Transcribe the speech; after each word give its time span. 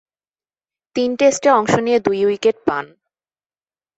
তিন 0.95 1.09
টেস্টে 1.15 1.49
অংশ 1.51 1.73
নিয়ে 1.77 1.99
দুই 1.99 2.19
উইকেট 2.25 2.57
পান। 2.65 2.85